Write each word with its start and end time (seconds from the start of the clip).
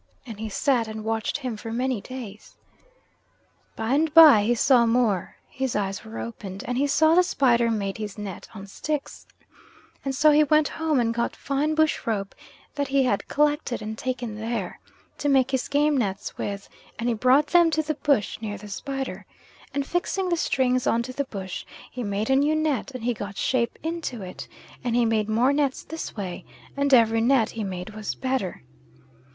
And 0.25 0.39
he 0.39 0.49
sat 0.49 0.87
and 0.87 1.03
watched 1.03 1.37
him 1.37 1.55
for 1.55 1.71
many 1.71 2.01
days. 2.01 2.57
By 3.75 3.93
and 3.93 4.11
by 4.15 4.41
he 4.45 4.55
saw 4.55 4.87
more 4.87 5.35
(his 5.47 5.75
eyes 5.75 6.03
were 6.03 6.17
opened) 6.17 6.63
and 6.67 6.75
he 6.79 6.87
saw 6.87 7.13
the 7.13 7.21
spider 7.21 7.69
made 7.69 7.99
his 7.99 8.17
net 8.17 8.47
on 8.55 8.65
sticks, 8.65 9.27
and 10.03 10.15
so 10.15 10.31
he 10.31 10.43
went 10.43 10.69
home 10.69 10.99
and 10.99 11.13
got 11.13 11.35
fine 11.35 11.75
bush 11.75 12.07
rope 12.07 12.33
that 12.73 12.87
he 12.87 13.03
had 13.03 13.27
collected, 13.27 13.79
and 13.79 13.95
taken 13.95 14.37
there, 14.39 14.79
to 15.19 15.29
make 15.29 15.51
his 15.51 15.67
game 15.67 15.95
nets 15.95 16.35
with, 16.35 16.67
and 16.97 17.07
he 17.07 17.13
brought 17.13 17.45
them 17.45 17.69
to 17.69 17.83
the 17.83 17.93
bush 17.93 18.39
near 18.41 18.57
the 18.57 18.69
spider, 18.69 19.27
and 19.71 19.85
fixing 19.85 20.29
the 20.29 20.35
strings 20.35 20.87
on 20.87 21.03
to 21.03 21.13
the 21.13 21.25
bush 21.25 21.63
he 21.91 22.01
made 22.01 22.31
a 22.31 22.35
new 22.35 22.55
net 22.55 22.89
and 22.95 23.03
he 23.03 23.13
got 23.13 23.37
shape 23.37 23.77
into 23.83 24.23
it, 24.23 24.47
and 24.83 24.95
he 24.95 25.05
made 25.05 25.29
more 25.29 25.53
nets 25.53 25.83
this 25.83 26.15
way, 26.15 26.43
and 26.75 26.91
every 26.91 27.21
net 27.21 27.51
he 27.51 27.63
made 27.63 27.91
was 27.91 28.15
better. 28.15 28.63